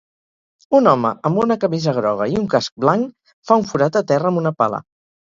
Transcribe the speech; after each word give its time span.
Un 0.79 0.89
home 0.91 1.11
amb 1.29 1.41
una 1.43 1.59
camisa 1.65 1.95
groga 1.99 2.29
i 2.33 2.41
un 2.41 2.49
casc 2.57 2.77
blanc 2.87 3.15
fa 3.49 3.63
un 3.63 3.71
forat 3.75 4.05
a 4.05 4.09
terra 4.15 4.35
amb 4.35 4.47
una 4.47 4.59
pala 4.65 4.87